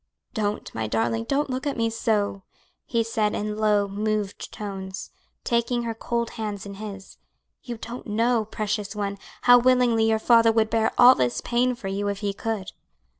"Don't, 0.33 0.73
my 0.73 0.87
darling, 0.87 1.25
don't 1.25 1.51
look 1.51 1.67
at 1.67 1.77
me 1.77 1.87
so," 1.91 2.41
he 2.87 3.03
said 3.03 3.35
in 3.35 3.55
low, 3.55 3.87
moved 3.87 4.51
tones, 4.51 5.11
taking 5.43 5.83
her 5.83 5.93
cold 5.93 6.31
hands 6.41 6.65
in 6.65 6.73
his. 6.73 7.19
"You 7.61 7.77
don't 7.77 8.07
know, 8.07 8.45
precious 8.45 8.95
one, 8.95 9.19
how 9.43 9.59
willingly 9.59 10.09
your 10.09 10.17
father 10.17 10.51
would 10.51 10.71
bear 10.71 10.91
all 10.97 11.13
this 11.13 11.39
pain 11.41 11.75
for 11.75 11.87
you 11.87 12.07
if 12.07 12.21
he 12.21 12.33
could." 12.33 12.71